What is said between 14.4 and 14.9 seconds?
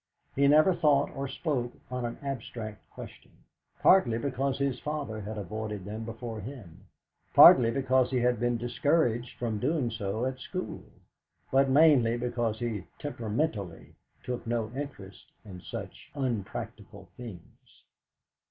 no